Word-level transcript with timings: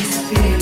experience. 0.00 0.59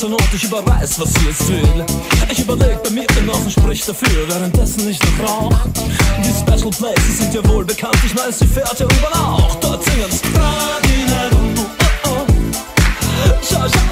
Zur 0.00 0.08
Not, 0.08 0.22
ich 0.34 0.44
überreiß, 0.44 0.98
was 0.98 1.12
sie 1.12 1.26
jetzt 1.26 1.46
will. 1.46 1.84
Ich 2.30 2.38
überleg 2.38 2.82
bei 2.82 2.88
mir 2.88 3.06
hinaus 3.14 3.40
und 3.44 3.52
sprich 3.52 3.84
dafür, 3.84 4.26
währenddessen 4.28 4.88
ich 4.88 4.98
noch 4.98 5.28
rauch. 5.28 5.58
Die 6.24 6.30
Special 6.30 6.70
Places 6.70 7.18
sind 7.18 7.34
ja 7.34 7.46
wohl 7.46 7.66
bekannt, 7.66 7.98
ich 8.06 8.16
weiß, 8.16 8.38
sie 8.38 8.46
fährt 8.46 8.80
ja 8.80 8.86
irgendwann 8.86 9.12
auch. 9.12 9.54
Dort 9.56 9.84
singen's. 9.84 10.22
Oh, 10.34 12.08
oh. 12.08 12.26
Schau, 13.42 13.60
schau, 13.60 13.89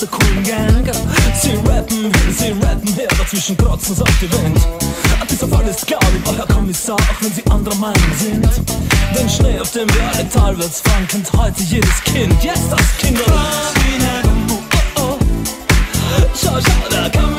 der 0.00 0.08
coolen 0.08 0.44
Gang. 0.44 0.84
Sie 1.40 1.54
rappen, 1.68 2.12
sie 2.36 2.52
rappen 2.52 2.94
her, 2.94 3.08
dazwischen 3.18 3.56
krotzen 3.56 3.96
sie 3.96 4.02
auf 4.02 4.18
die 4.20 4.30
Wind. 4.30 4.58
Dieser 5.30 5.48
Fall 5.48 5.66
ist 5.66 5.86
klar, 5.86 6.00
lieber 6.12 6.36
Herr 6.36 6.46
Kommissar, 6.46 6.96
auch 6.96 7.20
wenn 7.22 7.32
Sie 7.32 7.44
anderer 7.50 7.74
Meinung 7.76 8.12
sind. 8.18 8.48
Den 9.16 9.28
Schnee, 9.28 9.58
auf 9.58 9.70
dem 9.72 9.88
wir 9.88 10.02
alle 10.14 10.28
talwärts 10.28 10.80
fahren, 10.80 11.06
kennt 11.08 11.32
heute 11.32 11.62
jedes 11.62 12.02
Kind, 12.04 12.42
jetzt 12.42 12.70
das 12.70 12.96
Kinderlied. 12.98 13.32
Oh, 14.96 15.00
oh. 15.00 15.18
Schau, 16.34 16.58
schau, 16.60 16.88
Kommissar 16.90 17.08
geht 17.08 17.37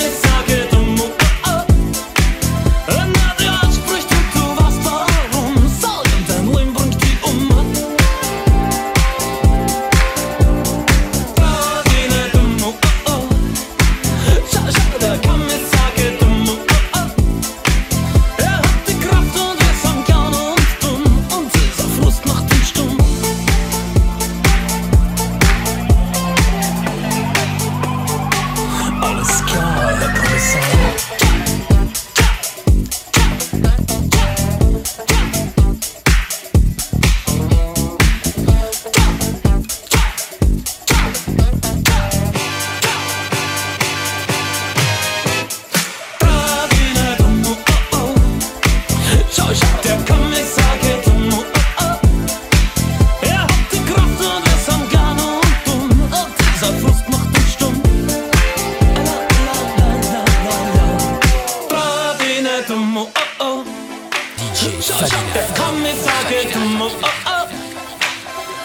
Der 65.00 65.44
kann 65.56 65.82
mir 65.82 65.96
sagen, 65.96 66.82
oh, 66.82 66.92
oh. 67.04 67.48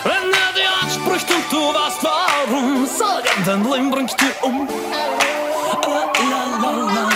Wenn 0.02 0.32
er 0.32 0.52
dir 0.52 0.68
anspricht 0.82 1.30
und 1.30 1.44
du 1.52 1.72
weißt 1.72 2.02
warum, 2.02 2.86
sag 2.86 3.24
ihm, 3.36 3.44
dein 3.44 3.62
Leben 3.62 3.90
bringt 3.92 4.20
dir 4.20 4.34
um. 4.42 4.68
La, 4.90 5.86
la, 5.86 6.44
la, 6.60 6.70
la, 6.70 6.92
la. 6.92 7.13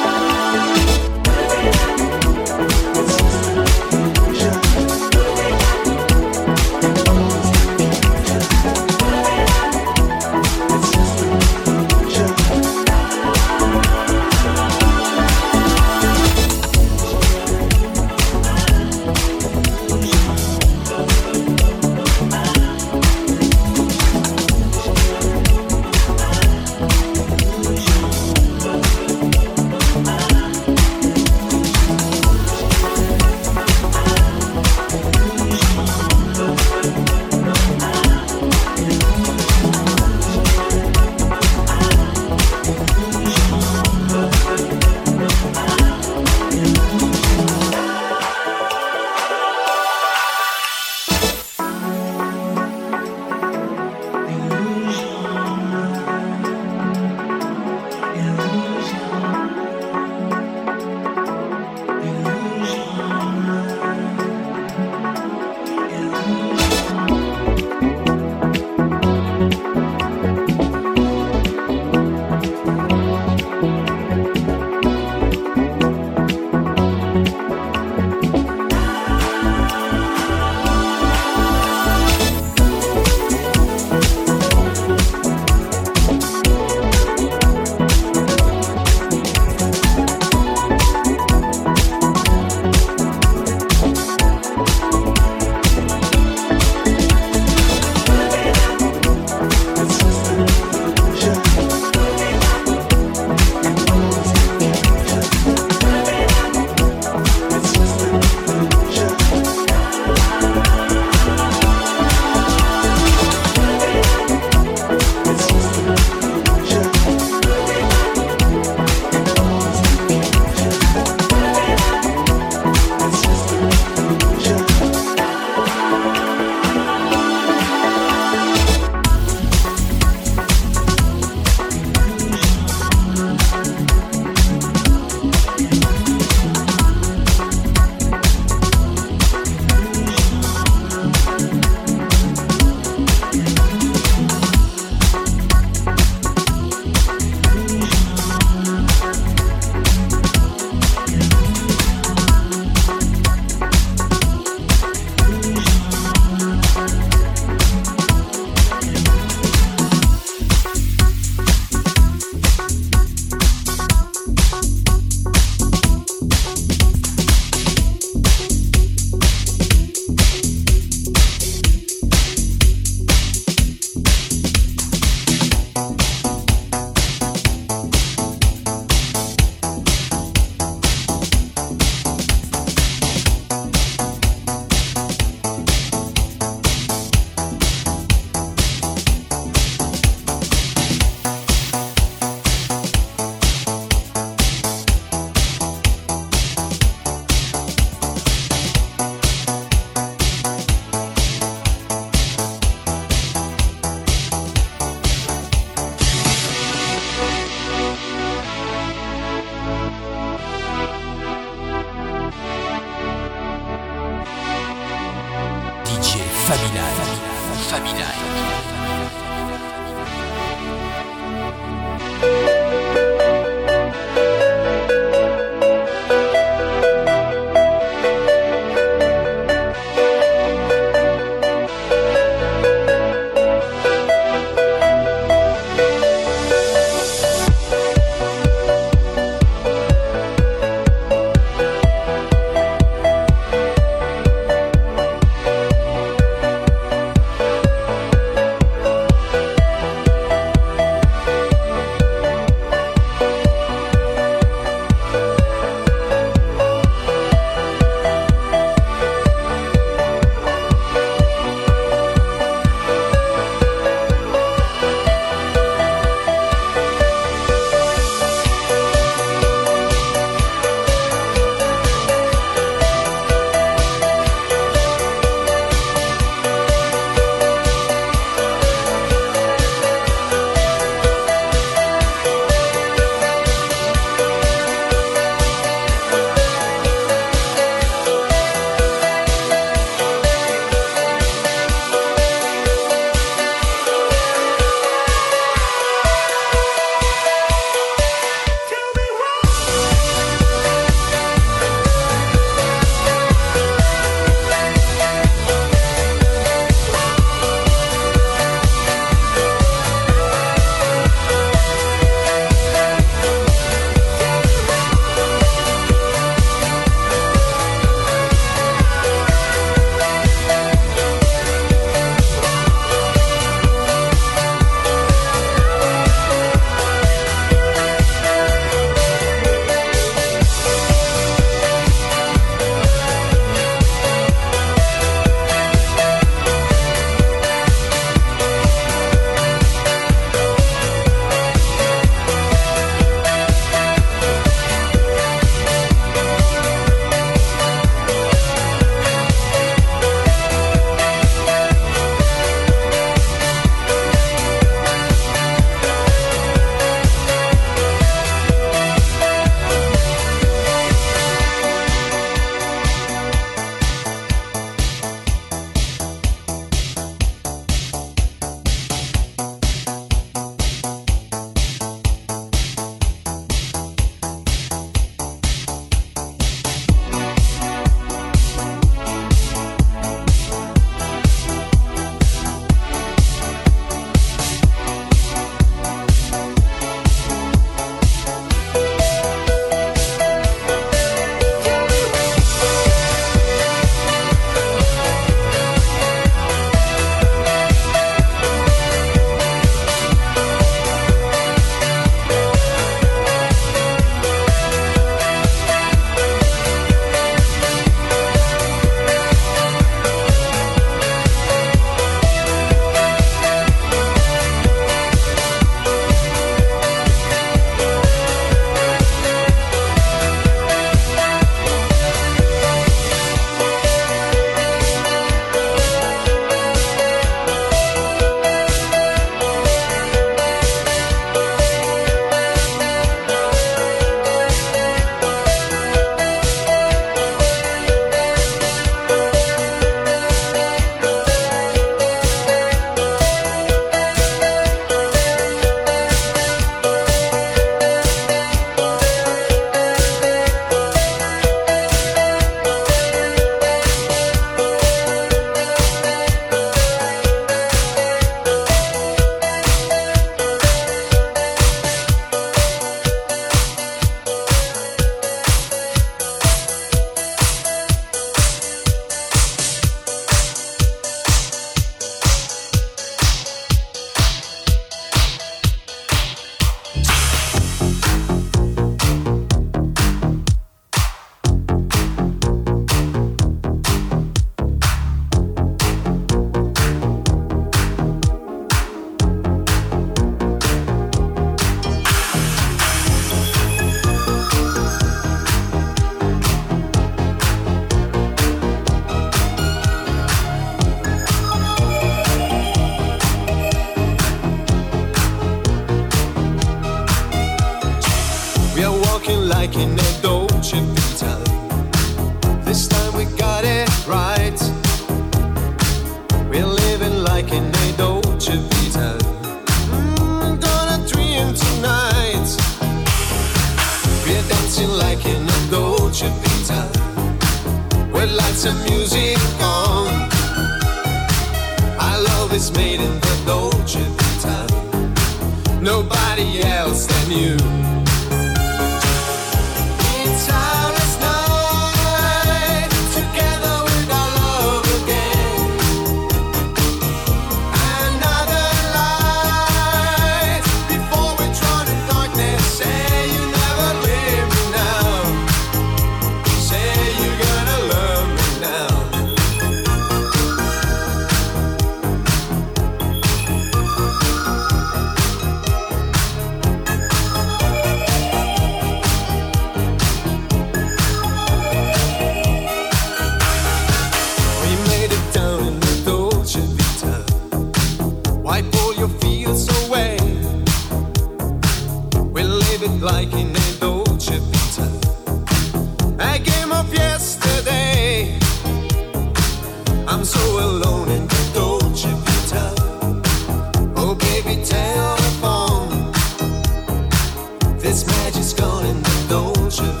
This 597.81 598.05
magic's 598.05 598.53
gone 598.53 598.85
gonna 598.85 598.89
indulge 598.89 599.79
you. 599.79 600.00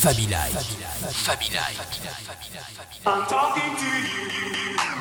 Fabi 0.00 0.26
Live. 0.30 0.56
Fabi 1.12 1.52
Live. 1.52 1.76
I'm 3.04 3.26
talking 3.28 4.99